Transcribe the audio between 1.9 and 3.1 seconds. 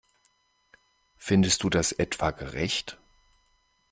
etwa gerecht?